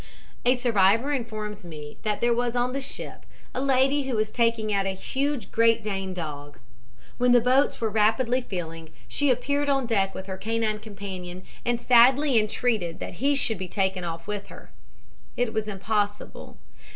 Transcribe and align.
"A 0.45 0.55
survivor 0.55 1.11
informs 1.11 1.63
me 1.63 1.99
that 2.01 2.21
there 2.21 2.33
was 2.33 2.55
on 2.55 2.73
the 2.73 2.81
ship 2.81 3.23
a 3.53 3.61
lady 3.61 4.09
who 4.09 4.15
was 4.15 4.31
taking 4.31 4.73
out 4.73 4.87
a 4.87 4.95
huge 4.95 5.51
great 5.51 5.83
Dane 5.83 6.11
dog. 6.11 6.57
When 7.19 7.33
the 7.33 7.39
boats 7.39 7.79
were 7.79 7.89
rapidly 7.91 8.41
filling 8.41 8.89
she 9.07 9.29
appeared 9.29 9.69
on 9.69 9.85
deck 9.85 10.15
with 10.15 10.25
her 10.25 10.37
canine 10.37 10.79
companion 10.79 11.43
and 11.63 11.79
sadly 11.79 12.39
entreated 12.39 12.97
that 12.99 13.17
he 13.21 13.35
should 13.35 13.59
be 13.59 13.67
taken 13.67 14.03
off 14.03 14.25
with 14.25 14.47
her. 14.47 14.71
It 15.37 15.53
was 15.53 15.67
impossible. 15.67 16.57